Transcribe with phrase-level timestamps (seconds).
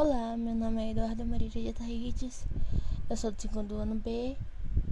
[0.00, 2.46] Olá, meu nome é Eduardo Maria de Ataídes,
[3.10, 4.36] eu sou do segundo ano B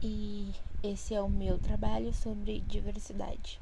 [0.02, 3.61] e esse é o meu trabalho sobre diversidade.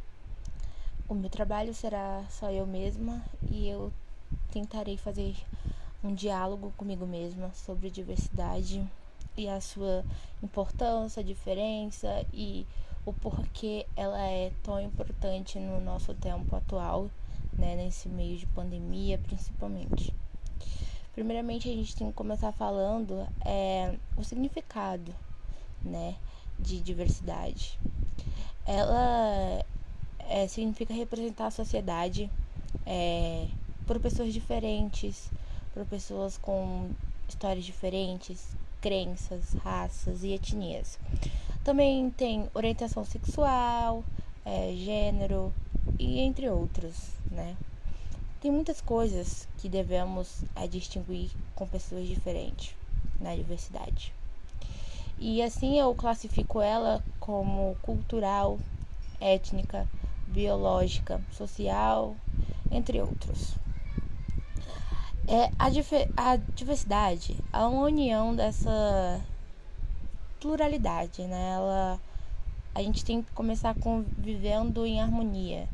[1.07, 3.93] O meu trabalho será só eu mesma e eu
[4.53, 5.37] tentarei fazer
[6.03, 8.83] um diálogo comigo mesma sobre diversidade
[9.37, 10.03] e a sua
[10.43, 12.67] importância, diferença e
[13.05, 17.11] o porquê ela é tão importante no nosso tempo atual,
[17.53, 20.11] né, nesse meio de pandemia principalmente.
[21.15, 25.15] Primeiramente, a gente tem que começar falando é, o significado,
[25.83, 26.17] né,
[26.59, 27.79] de diversidade.
[28.67, 29.65] Ela
[30.19, 32.29] é, significa representar a sociedade
[32.85, 33.47] é,
[33.87, 35.31] por pessoas diferentes,
[35.73, 36.91] por pessoas com
[37.29, 40.99] histórias diferentes, crenças, raças e etnias.
[41.63, 44.05] Também tem orientação sexual,
[44.45, 45.53] é, gênero
[45.99, 47.57] e entre outros, né?
[48.45, 52.75] Tem muitas coisas que devemos é, distinguir com pessoas diferentes
[53.19, 54.13] na diversidade.
[55.19, 58.61] E assim eu classifico ela como cultural,
[59.19, 59.89] étnica,
[60.27, 62.15] biológica, social,
[62.71, 63.55] entre outros.
[65.27, 65.71] É, a,
[66.15, 69.25] a diversidade é uma união dessa
[70.39, 71.53] pluralidade, né?
[71.55, 71.99] Ela,
[72.75, 75.67] a gente tem que começar convivendo em harmonia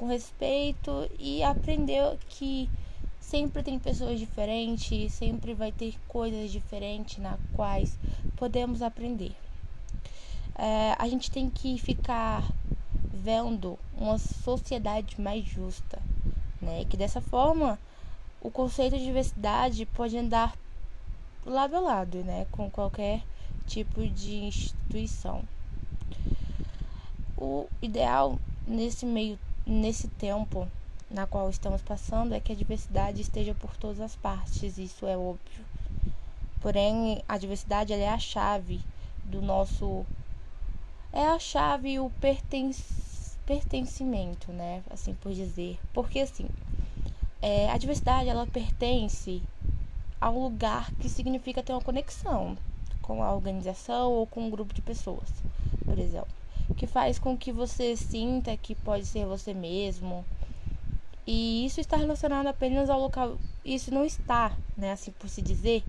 [0.00, 2.70] com respeito e aprender que
[3.20, 7.98] sempre tem pessoas diferentes, sempre vai ter coisas diferentes na quais
[8.34, 9.32] podemos aprender.
[10.56, 12.50] É, a gente tem que ficar
[13.12, 15.98] vendo uma sociedade mais justa,
[16.62, 16.86] né?
[16.88, 17.78] Que dessa forma
[18.40, 20.56] o conceito de diversidade pode andar
[21.44, 22.46] lado a lado, né?
[22.50, 23.22] Com qualquer
[23.66, 25.42] tipo de instituição.
[27.36, 30.68] O ideal nesse meio nesse tempo
[31.10, 35.16] na qual estamos passando é que a diversidade esteja por todas as partes, isso é
[35.16, 35.64] óbvio.
[36.60, 38.80] Porém, a diversidade é a chave
[39.24, 40.06] do nosso
[41.12, 42.70] é a chave o perten
[43.44, 45.80] pertencimento, né, assim por dizer.
[45.92, 46.46] Porque assim,
[47.42, 49.42] é, a diversidade ela pertence
[50.20, 52.56] a um lugar que significa ter uma conexão
[53.02, 55.28] com a organização ou com um grupo de pessoas,
[55.84, 56.39] por exemplo
[56.76, 60.24] que faz com que você sinta que pode ser você mesmo.
[61.26, 63.38] E isso está relacionado apenas ao local.
[63.64, 65.84] Isso não está, né, assim por se dizer,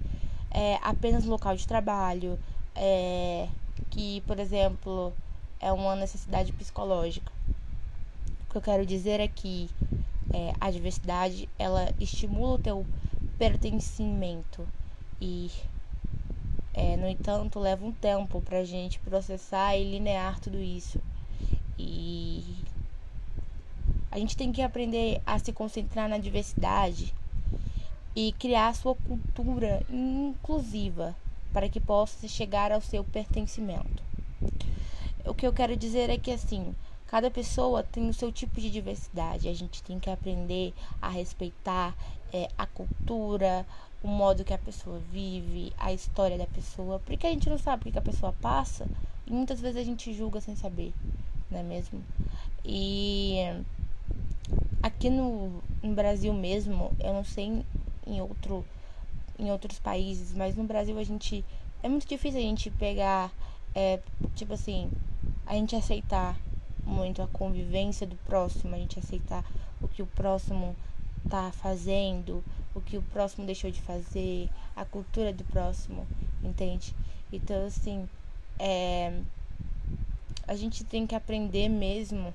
[0.49, 2.37] é, apenas local de trabalho,
[2.75, 3.47] é,
[3.89, 5.13] que, por exemplo,
[5.59, 7.31] é uma necessidade psicológica.
[8.47, 9.69] O que eu quero dizer é que
[10.33, 12.85] é, a diversidade ela estimula o teu
[13.37, 14.67] pertencimento
[15.19, 15.49] e
[16.73, 21.01] é, no entanto, leva um tempo para a gente processar e linear tudo isso.
[21.77, 22.43] E
[24.09, 27.13] a gente tem que aprender a se concentrar na diversidade
[28.15, 31.15] e criar a sua cultura inclusiva
[31.53, 34.03] para que possa chegar ao seu pertencimento.
[35.25, 36.73] O que eu quero dizer é que assim,
[37.07, 39.49] cada pessoa tem o seu tipo de diversidade.
[39.49, 41.95] A gente tem que aprender a respeitar
[42.33, 43.65] é, a cultura,
[44.03, 47.89] o modo que a pessoa vive, a história da pessoa, porque a gente não sabe
[47.89, 48.87] o que a pessoa passa
[49.27, 50.93] e muitas vezes a gente julga sem saber,
[51.49, 52.03] não é mesmo?
[52.65, 53.37] E
[54.81, 57.63] aqui no, no Brasil mesmo, eu não sei
[58.05, 58.65] em outro
[59.39, 61.43] em outros países, mas no Brasil a gente
[61.81, 63.31] é muito difícil a gente pegar
[63.73, 63.99] é,
[64.35, 64.91] tipo assim,
[65.45, 66.37] a gente aceitar
[66.85, 69.43] muito a convivência do próximo, a gente aceitar
[69.81, 70.75] o que o próximo
[71.29, 76.07] tá fazendo, o que o próximo deixou de fazer, a cultura do próximo,
[76.43, 76.95] entende?
[77.31, 78.07] Então, assim,
[78.59, 79.21] é,
[80.47, 82.33] a gente tem que aprender mesmo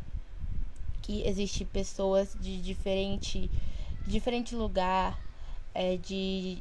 [1.02, 3.50] que existe pessoas de diferente,
[4.06, 5.19] diferente lugar,
[5.74, 6.58] é, de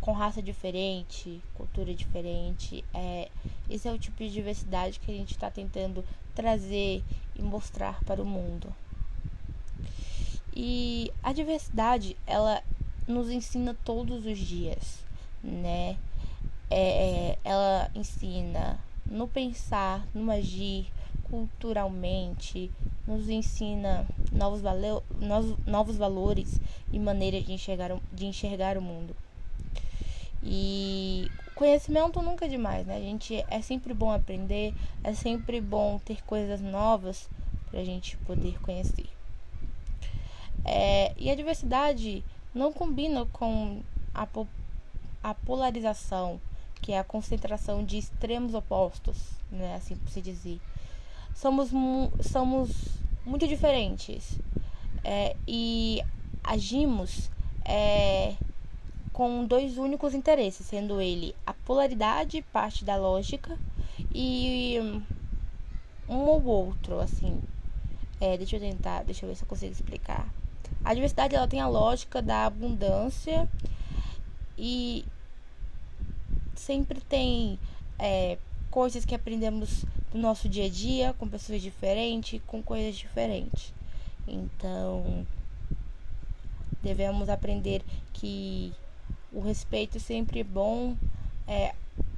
[0.00, 2.84] com raça diferente, cultura diferente.
[2.92, 3.30] É,
[3.70, 7.02] esse é o tipo de diversidade que a gente está tentando trazer
[7.36, 8.74] e mostrar para o mundo.
[10.54, 12.62] E a diversidade, ela
[13.06, 15.00] nos ensina todos os dias,
[15.42, 15.96] né?
[16.70, 20.86] É, ela ensina no pensar, no agir,
[21.24, 22.70] culturalmente,
[23.06, 26.60] nos ensina novos, valo novos, novos valores
[26.92, 29.14] e maneiras de enxergar, de enxergar o mundo.
[30.42, 32.96] E conhecimento nunca é demais, né?
[32.96, 34.74] A gente é sempre bom aprender,
[35.04, 37.28] é sempre bom ter coisas novas
[37.70, 39.06] para a gente poder conhecer.
[40.64, 42.24] É, e a diversidade
[42.54, 43.80] não combina com
[44.14, 44.26] a,
[45.22, 46.40] a polarização,
[46.80, 49.16] que é a concentração de extremos opostos,
[49.50, 50.60] né, assim por se dizer.
[51.34, 51.70] Somos,
[52.20, 52.70] somos
[53.24, 54.38] muito diferentes
[55.04, 56.02] é, e
[56.44, 57.30] agimos
[57.64, 58.36] é,
[59.12, 63.58] com dois únicos interesses, sendo ele a polaridade, parte da lógica,
[64.14, 64.76] e
[66.08, 67.40] um ou outro, assim.
[68.20, 70.28] É, deixa eu tentar, deixa eu ver se eu consigo explicar.
[70.84, 73.48] A diversidade ela tem a lógica da abundância
[74.58, 75.04] e
[76.54, 77.58] sempre tem
[77.98, 78.38] é,
[78.70, 83.72] coisas que aprendemos no nosso dia a dia com pessoas diferentes, com coisas diferentes.
[84.26, 85.26] Então,
[86.82, 87.82] devemos aprender
[88.12, 88.72] que
[89.32, 90.96] o respeito sempre é bom,
[91.46, 91.74] é,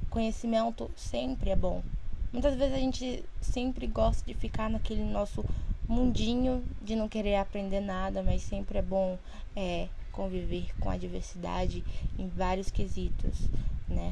[0.09, 1.83] conhecimento sempre é bom.
[2.31, 5.43] Muitas vezes a gente sempre gosta de ficar naquele nosso
[5.87, 9.17] mundinho de não querer aprender nada, mas sempre é bom
[9.55, 11.83] é, conviver com a diversidade
[12.17, 13.47] em vários quesitos,
[13.87, 14.11] né?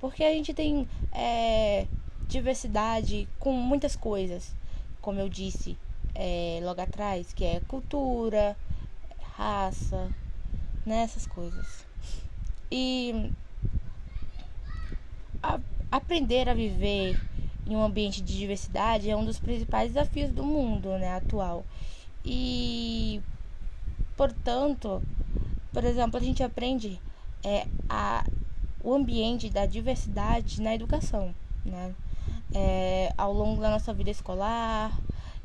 [0.00, 1.86] Porque a gente tem é,
[2.28, 4.54] diversidade com muitas coisas,
[5.00, 5.78] como eu disse
[6.14, 8.56] é, logo atrás, que é cultura,
[9.36, 10.10] raça,
[10.84, 11.02] né?
[11.02, 11.86] Essas coisas.
[12.70, 13.30] E
[15.42, 15.60] a,
[15.90, 17.20] aprender a viver
[17.66, 21.64] em um ambiente de diversidade é um dos principais desafios do mundo né, atual.
[22.24, 23.20] E,
[24.16, 25.02] portanto,
[25.72, 27.00] por exemplo, a gente aprende
[27.42, 28.24] é, a,
[28.82, 31.34] o ambiente da diversidade na educação.
[31.64, 31.94] Né?
[32.54, 34.96] É, ao longo da nossa vida escolar,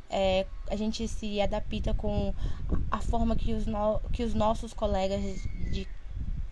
[0.08, 2.34] é, a gente se adapta com
[2.90, 5.20] a forma que os, no, que os nossos colegas
[5.70, 5.86] de,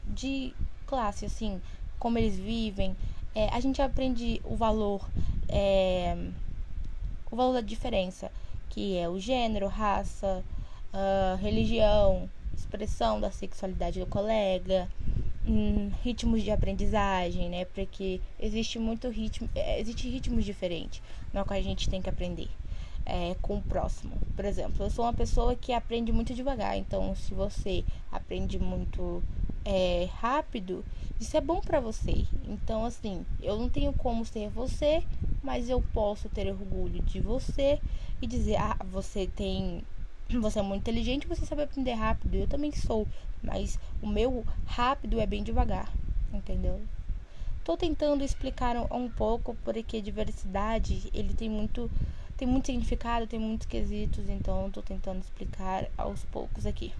[0.06, 0.54] de
[0.86, 1.60] classe, assim,
[1.98, 2.96] como eles vivem,
[3.34, 5.08] é, a gente aprende o valor
[5.48, 6.16] é,
[7.30, 8.30] o valor da diferença,
[8.68, 10.44] que é o gênero, raça,
[10.92, 14.88] uh, religião, expressão da sexualidade do colega,
[15.46, 17.64] hum, ritmos de aprendizagem, né?
[17.66, 21.02] Porque existe muito ritmo, é, existe ritmos diferentes
[21.32, 22.48] no qual a gente tem que aprender.
[23.10, 24.18] É, com o próximo.
[24.36, 29.22] Por exemplo, eu sou uma pessoa que aprende muito devagar, então se você aprende muito
[29.64, 30.84] é, rápido,
[31.18, 32.26] isso é bom para você.
[32.46, 35.02] Então, assim, eu não tenho como ser você,
[35.42, 37.78] mas eu posso ter orgulho de você
[38.20, 39.82] e dizer: ah, você tem.
[40.40, 42.34] Você é muito inteligente, você sabe aprender rápido.
[42.34, 43.06] Eu também sou,
[43.42, 45.90] mas o meu rápido é bem devagar,
[46.32, 46.80] entendeu?
[47.64, 51.90] Tô tentando explicar um, um pouco porque diversidade ele tem muito
[52.36, 56.92] tem muito significado, tem muitos quesitos, então tô tentando explicar aos poucos aqui.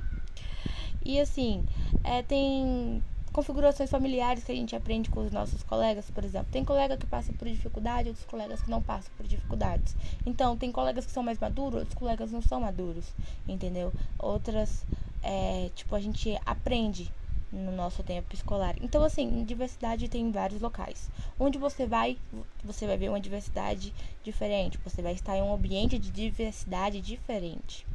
[1.05, 1.65] E assim,
[2.03, 3.03] é, tem
[3.39, 6.49] configurações familiares que a gente aprende com os nossos colegas, por exemplo.
[6.51, 9.95] Tem colega que passa por dificuldade, outros colegas que não passam por dificuldades.
[10.27, 13.15] Então, tem colegas que são mais maduros, outros colegas não são maduros,
[13.47, 13.95] entendeu?
[14.19, 14.85] Outras,
[15.23, 17.13] é, tipo, a gente aprende
[17.53, 18.75] no nosso tempo escolar.
[18.81, 21.09] Então, assim, diversidade tem em vários locais.
[21.39, 22.19] Onde você vai,
[22.65, 23.95] você vai ver uma diversidade
[24.25, 24.81] diferente.
[24.83, 27.87] Você vai estar em um ambiente de diversidade diferente,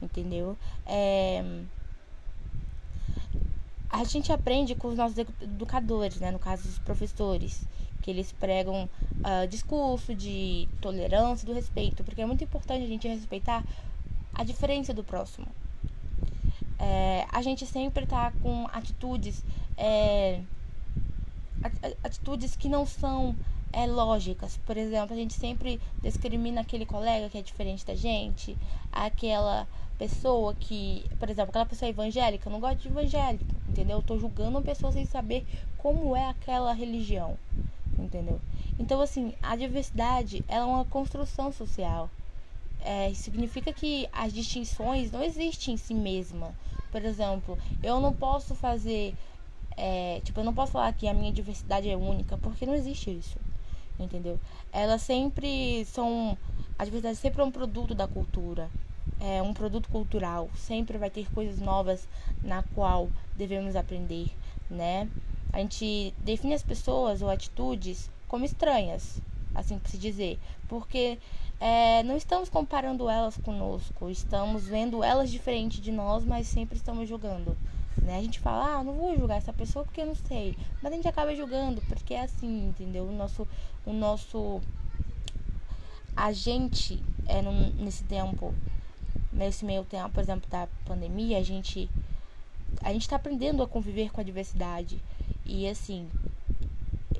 [0.00, 0.56] entendeu?
[0.86, 1.42] É
[3.92, 6.30] a gente aprende com os nossos educadores, né?
[6.30, 7.62] No caso, os professores,
[8.00, 13.06] que eles pregam uh, discurso de tolerância, do respeito, porque é muito importante a gente
[13.06, 13.62] respeitar
[14.34, 15.46] a diferença do próximo.
[16.78, 19.44] É, a gente sempre tá com atitudes,
[19.76, 20.40] é,
[22.02, 23.36] atitudes que não são
[23.72, 24.58] é, lógicas.
[24.66, 28.56] Por exemplo, a gente sempre discrimina aquele colega que é diferente da gente,
[28.90, 29.68] aquela
[29.98, 33.96] pessoa que, por exemplo, aquela pessoa evangélica, eu não gosto de evangélico, entendeu?
[33.96, 35.46] Eu tô julgando uma pessoa sem saber
[35.78, 37.38] como é aquela religião,
[37.98, 38.38] entendeu?
[38.78, 42.08] Então, assim, a diversidade é uma construção social.
[42.84, 46.54] É, significa que as distinções não existem em si mesma.
[46.90, 49.14] Por exemplo, eu não posso fazer.
[49.76, 53.10] É, tipo, eu não posso falar que a minha diversidade é única, porque não existe
[53.10, 53.38] isso.
[53.98, 54.38] Entendeu?
[54.72, 56.36] Elas sempre são.
[56.78, 58.68] A diversidade sempre é um produto da cultura
[59.22, 62.08] é um produto cultural, sempre vai ter coisas novas
[62.42, 64.30] na qual devemos aprender,
[64.70, 65.08] né?
[65.52, 69.20] A gente define as pessoas ou atitudes como estranhas,
[69.54, 71.18] assim por se dizer, porque
[71.60, 77.08] é, não estamos comparando elas conosco, estamos vendo elas diferente de nós, mas sempre estamos
[77.08, 77.56] julgando.
[78.00, 78.16] Né?
[78.16, 80.56] A gente fala, ah, não vou julgar essa pessoa porque eu não sei.
[80.82, 83.04] Mas a gente acaba julgando, porque é assim, entendeu?
[83.04, 83.46] O nosso,
[83.84, 84.60] o nosso
[86.16, 87.42] agente é,
[87.78, 88.54] nesse tempo
[89.32, 91.88] nesse meio tempo, por exemplo, da pandemia, a gente
[92.82, 95.00] a gente está aprendendo a conviver com a diversidade.
[95.44, 96.08] E assim,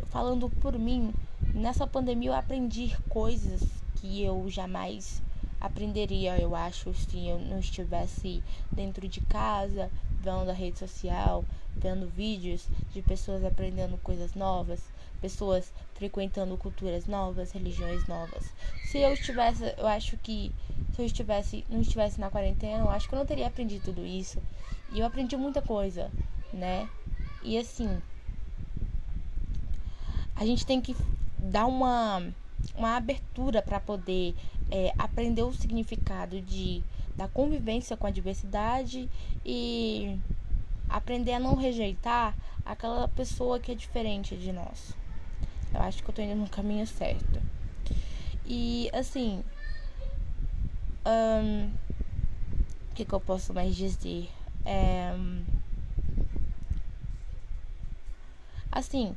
[0.07, 1.15] falando por mim,
[1.55, 3.63] nessa pandemia eu aprendi coisas
[3.97, 5.23] que eu jamais
[5.61, 8.43] aprenderia, eu acho, se eu não estivesse
[8.73, 9.91] dentro de casa,
[10.21, 11.45] vendo a rede social,
[11.77, 14.81] vendo vídeos de pessoas aprendendo coisas novas,
[15.21, 18.53] pessoas frequentando culturas novas, religiões novas.
[18.83, 20.53] Se eu estivesse, eu acho que
[20.95, 24.05] se eu estivesse, não estivesse na quarentena, eu acho que eu não teria aprendido tudo
[24.05, 24.43] isso.
[24.93, 26.11] E eu aprendi muita coisa,
[26.53, 26.89] né?
[27.43, 28.01] E assim,
[30.37, 30.95] a gente tem que
[31.39, 32.23] dar uma,
[32.75, 34.35] uma abertura para poder
[34.71, 36.83] é, aprender o significado de,
[37.17, 39.09] da convivência com a diversidade
[39.45, 40.19] e
[40.89, 44.95] aprender a não rejeitar aquela pessoa que é diferente de nós.
[45.73, 47.41] Eu acho que eu tô indo no caminho certo.
[48.45, 49.43] E assim,
[51.05, 51.71] o um,
[52.95, 54.29] que, que eu posso mais dizer?
[54.65, 55.15] É,
[58.71, 59.15] assim,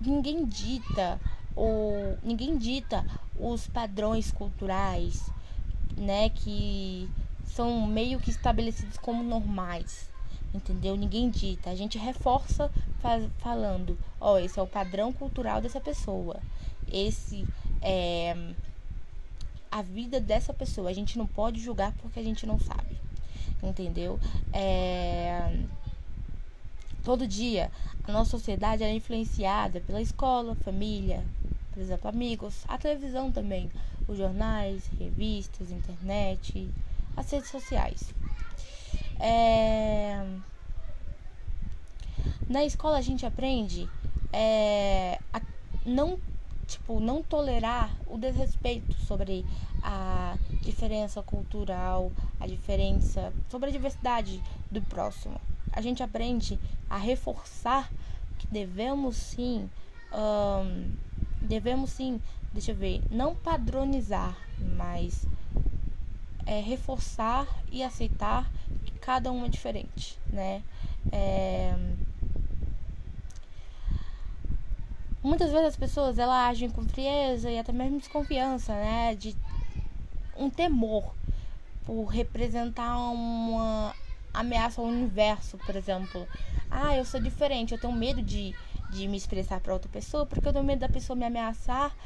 [0.00, 1.20] ninguém dita
[1.56, 3.04] ou ninguém dita
[3.38, 5.30] os padrões culturais,
[5.96, 7.08] né, que
[7.46, 10.12] são meio que estabelecidos como normais.
[10.52, 10.96] Entendeu?
[10.96, 11.70] Ninguém dita.
[11.70, 12.70] A gente reforça
[13.38, 16.40] falando, ó, oh, esse é o padrão cultural dessa pessoa.
[16.92, 17.44] Esse
[17.82, 18.54] é
[19.68, 20.88] a vida dessa pessoa.
[20.88, 22.83] A gente não pode julgar porque a gente não sabe.
[23.64, 24.20] Entendeu?
[24.52, 25.50] É
[27.04, 27.70] todo dia
[28.02, 31.22] a nossa sociedade é influenciada pela escola, família,
[31.72, 33.70] por exemplo, amigos, a televisão também,
[34.08, 36.68] os jornais, revistas, internet,
[37.16, 38.12] as redes sociais.
[39.20, 40.22] É...
[42.48, 43.88] Na escola a gente aprende
[44.32, 45.40] é, a
[45.86, 46.18] não
[46.64, 49.44] tipo não tolerar o desrespeito sobre
[49.82, 55.40] a diferença cultural, a diferença sobre a diversidade do próximo.
[55.72, 57.90] A gente aprende a reforçar
[58.38, 59.68] que devemos sim
[61.40, 62.20] devemos sim,
[62.52, 64.36] deixa eu ver, não padronizar,
[64.76, 65.26] mas
[66.46, 68.50] é, reforçar e aceitar
[68.84, 70.62] que cada um é diferente, né?
[71.12, 71.74] É...
[75.24, 79.14] Muitas vezes as pessoas elas agem com frieza e até mesmo desconfiança, né?
[79.14, 79.34] De
[80.36, 81.14] um temor
[81.86, 83.96] por representar uma
[84.34, 86.28] ameaça ao universo, por exemplo.
[86.70, 88.54] Ah, eu sou diferente, eu tenho medo de,
[88.90, 91.96] de me expressar para outra pessoa porque eu tenho medo da pessoa me ameaçar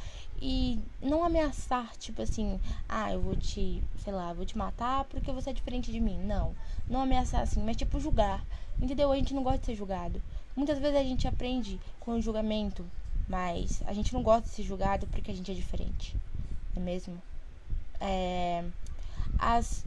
[0.41, 2.57] e não ameaçar, tipo assim,
[2.87, 6.17] ah, eu vou te, sei lá, vou te matar porque você é diferente de mim.
[6.23, 6.55] Não.
[6.89, 8.45] Não ameaçar assim, mas tipo julgar.
[8.81, 9.11] Entendeu?
[9.11, 10.21] A gente não gosta de ser julgado.
[10.55, 12.85] Muitas vezes a gente aprende com o julgamento,
[13.29, 16.17] mas a gente não gosta de ser julgado porque a gente é diferente.
[16.75, 17.21] Não é mesmo?
[18.01, 18.65] É,
[19.37, 19.85] as,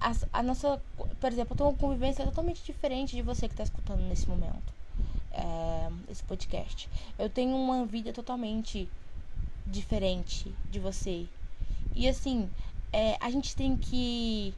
[0.00, 0.82] as, a nossa,
[1.20, 4.74] por exemplo, eu tenho uma convivência totalmente diferente de você que está escutando nesse momento.
[5.30, 6.88] É, esse podcast.
[7.18, 8.88] Eu tenho uma vida totalmente
[9.64, 11.26] diferente de você.
[11.94, 12.50] E assim,
[12.92, 14.52] é, a gente tem que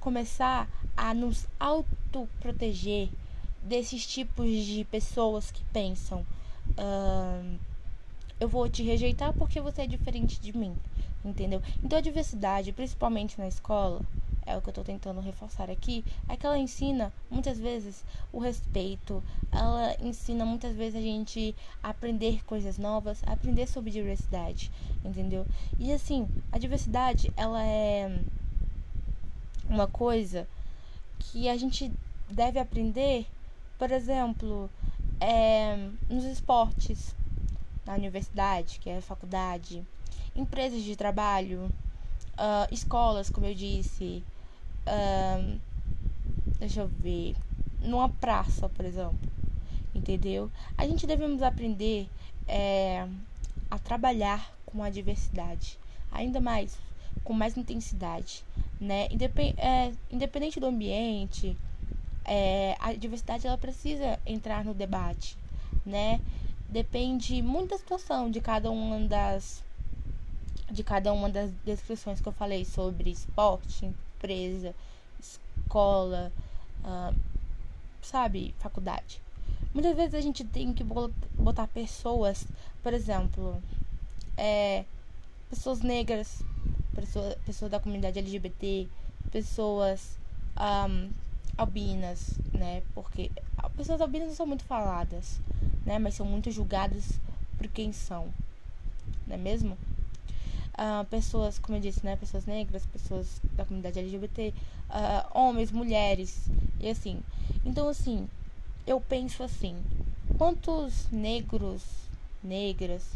[0.00, 3.08] começar a nos autoproteger
[3.62, 6.26] desses tipos de pessoas que pensam:
[6.78, 7.58] uh,
[8.40, 10.76] eu vou te rejeitar porque você é diferente de mim,
[11.24, 11.62] entendeu?
[11.82, 14.00] Então a diversidade, principalmente na escola,
[14.46, 18.38] é o que eu estou tentando reforçar aqui, é que ela ensina muitas vezes o
[18.38, 24.70] respeito, ela ensina muitas vezes a gente aprender coisas novas, aprender sobre diversidade,
[25.04, 25.46] entendeu?
[25.78, 28.20] E assim, a diversidade, ela é
[29.68, 30.46] uma coisa
[31.18, 31.90] que a gente
[32.28, 33.26] deve aprender,
[33.78, 34.68] por exemplo,
[35.24, 37.14] é, nos esportes,
[37.86, 39.82] na universidade, que é a faculdade,
[40.34, 41.70] empresas de trabalho,
[42.34, 44.22] uh, escolas, como eu disse,
[44.86, 45.58] Uh,
[46.58, 47.34] deixa eu ver.
[47.80, 49.18] Numa praça, por exemplo.
[49.94, 50.50] Entendeu?
[50.76, 52.08] A gente devemos aprender
[52.48, 53.06] é,
[53.70, 55.78] a trabalhar com a diversidade.
[56.10, 56.76] Ainda mais,
[57.22, 58.42] com mais intensidade.
[58.80, 59.06] Né?
[59.10, 61.56] Independ, é, independente do ambiente,
[62.24, 65.36] é, a diversidade ela precisa entrar no debate.
[65.84, 66.20] Né?
[66.68, 69.62] Depende muito da situação de cada uma das
[70.70, 74.74] de cada uma das descrições que eu falei sobre esporte, empresa,
[75.20, 76.32] escola,
[76.82, 77.14] uh,
[78.02, 79.20] sabe, faculdade.
[79.74, 82.46] Muitas vezes a gente tem que botar pessoas,
[82.82, 83.62] por exemplo,
[84.36, 84.84] é,
[85.50, 86.42] pessoas negras,
[86.94, 88.88] pessoas, pessoas da comunidade LGBT,
[89.30, 90.18] pessoas
[90.56, 91.10] um,
[91.56, 92.82] albinas, né?
[92.94, 93.30] Porque
[93.76, 95.40] pessoas albinas não são muito faladas,
[95.84, 95.98] né?
[95.98, 97.20] Mas são muito julgadas
[97.56, 98.28] por quem são,
[99.26, 99.76] não é mesmo?
[100.74, 104.52] uh, pessoas, como eu disse, né, pessoas negras, pessoas da comunidade LGBT, uh,
[104.90, 106.48] ah, homens, mulheres
[106.80, 107.20] e assim.
[107.64, 108.28] Então, assim,
[108.86, 109.76] eu penso assim:
[110.36, 111.82] quantos negros,
[112.42, 113.12] negras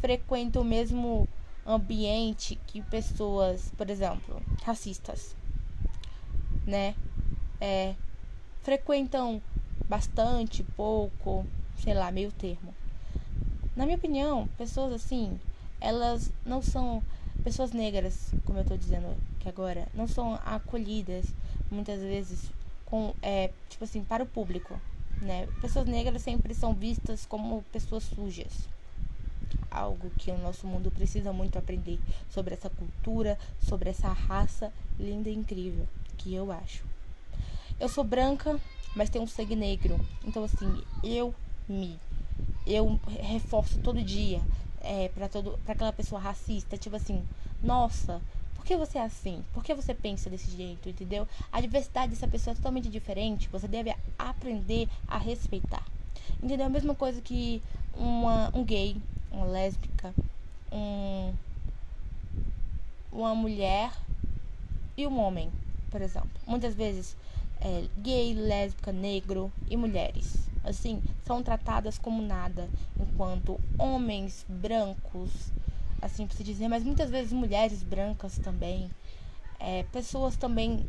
[0.00, 1.28] frequentam o mesmo
[1.66, 5.36] ambiente que pessoas, por exemplo, racistas,
[6.66, 6.94] né?
[7.60, 7.94] É,
[8.62, 9.40] frequentam
[9.88, 11.44] bastante, pouco,
[11.76, 12.74] sei lá, meio termo.
[13.76, 15.38] Na minha opinião, pessoas assim
[15.80, 17.02] elas não são
[17.42, 21.24] pessoas negras, como eu estou dizendo que agora, não são acolhidas
[21.70, 22.50] muitas vezes
[22.84, 24.78] com é, tipo assim para o público,
[25.22, 25.48] né?
[25.60, 28.68] Pessoas negras sempre são vistas como pessoas sujas.
[29.70, 31.98] Algo que o nosso mundo precisa muito aprender
[32.28, 35.86] sobre essa cultura, sobre essa raça linda e incrível,
[36.18, 36.89] que eu acho.
[37.80, 38.60] Eu sou branca,
[38.94, 39.98] mas tenho um sangue negro.
[40.22, 41.34] Então assim, eu
[41.68, 41.98] me
[42.66, 44.40] eu reforço todo dia
[44.80, 47.22] é, para aquela pessoa racista, tipo assim,
[47.62, 48.20] nossa,
[48.54, 49.42] por que você é assim?
[49.52, 51.26] Por que você pensa desse jeito, entendeu?
[51.50, 55.84] A diversidade dessa pessoa é totalmente diferente, você deve aprender a respeitar.
[56.42, 56.66] Entendeu?
[56.66, 57.62] A mesma coisa que
[57.94, 58.96] uma, um gay,
[59.30, 60.14] uma lésbica,
[60.72, 61.32] um,
[63.12, 63.92] uma mulher
[64.96, 65.50] e um homem,
[65.90, 66.30] por exemplo.
[66.46, 67.16] Muitas vezes
[67.60, 75.52] é, gay, lésbica, negro e mulheres assim, são tratadas como nada, enquanto homens brancos,
[76.00, 78.90] assim por se dizer, mas muitas vezes mulheres brancas também,
[79.58, 80.88] é, pessoas também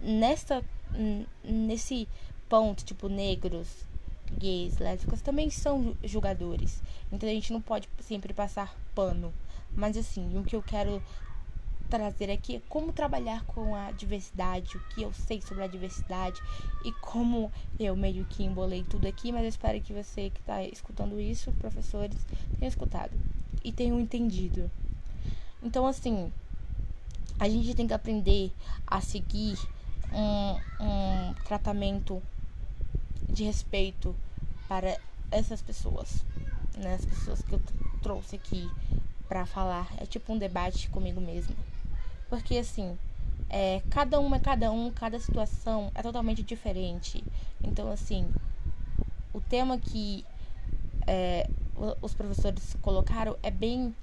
[0.00, 0.62] nessa
[1.42, 2.06] nesse
[2.50, 3.86] ponto, tipo negros,
[4.38, 6.82] gays, lésbicas também são julgadores.
[7.10, 9.32] Então a gente não pode sempre passar pano.
[9.74, 11.02] Mas assim, o que eu quero
[11.92, 16.42] trazer aqui como trabalhar com a diversidade, o que eu sei sobre a diversidade
[16.82, 20.64] e como eu meio que embolei tudo aqui, mas eu espero que você que está
[20.64, 22.16] escutando isso, professores,
[22.58, 23.12] tenham escutado
[23.62, 24.70] e tenham entendido.
[25.62, 26.32] Então, assim,
[27.38, 28.50] a gente tem que aprender
[28.86, 29.58] a seguir
[30.10, 32.22] um, um tratamento
[33.28, 34.16] de respeito
[34.66, 34.98] para
[35.30, 36.24] essas pessoas,
[36.74, 36.94] né?
[36.94, 37.60] As pessoas que eu
[38.00, 38.70] trouxe aqui
[39.28, 39.92] para falar.
[39.98, 41.54] É tipo um debate comigo mesmo.
[42.32, 42.96] Porque assim,
[43.50, 47.22] é, cada um é cada um, cada situação é totalmente diferente.
[47.62, 48.26] Então, assim,
[49.34, 50.24] o tema que
[51.06, 51.46] é,
[52.00, 53.94] os professores colocaram é bem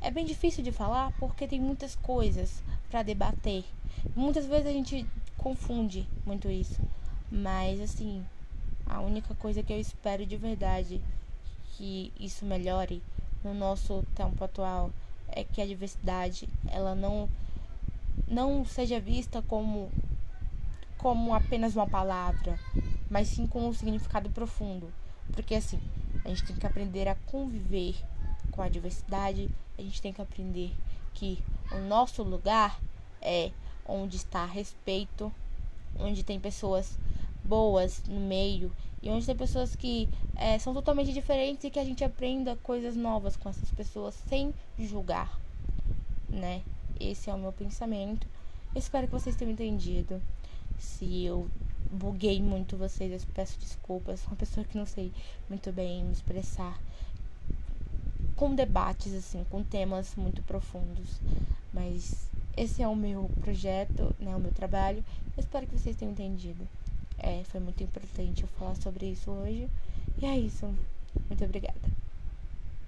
[0.00, 2.60] é bem difícil de falar porque tem muitas coisas
[2.90, 3.64] para debater.
[4.16, 6.82] Muitas vezes a gente confunde muito isso,
[7.30, 8.26] mas assim,
[8.84, 11.00] a única coisa que eu espero de verdade
[11.76, 13.00] que isso melhore
[13.44, 14.90] no nosso tempo atual
[15.28, 17.28] é que a diversidade ela não
[18.28, 19.90] não seja vista como
[20.96, 22.58] como apenas uma palavra,
[23.08, 24.92] mas sim com um significado profundo.
[25.32, 25.80] Porque assim,
[26.24, 27.96] a gente tem que aprender a conviver
[28.50, 30.72] com a diversidade, a gente tem que aprender
[31.14, 32.78] que o nosso lugar
[33.22, 33.50] é
[33.86, 35.32] onde está respeito,
[35.98, 36.98] onde tem pessoas
[37.42, 38.70] boas no meio
[39.02, 42.94] e onde tem pessoas que é, são totalmente diferentes e que a gente aprenda coisas
[42.94, 45.40] novas com essas pessoas sem julgar,
[46.28, 46.62] né?
[47.00, 48.28] Esse é o meu pensamento.
[48.76, 50.20] espero que vocês tenham entendido.
[50.78, 51.48] Se eu
[51.90, 54.20] buguei muito vocês, eu peço desculpas.
[54.20, 55.10] Sou uma pessoa que não sei
[55.48, 56.78] muito bem me expressar
[58.36, 61.20] com debates, assim, com temas muito profundos.
[61.72, 65.02] Mas esse é o meu projeto, né, o meu trabalho.
[65.38, 66.68] Espero que vocês tenham entendido.
[67.18, 69.68] É, foi muito importante eu falar sobre isso hoje.
[70.18, 70.66] E é isso.
[71.28, 71.99] Muito obrigada.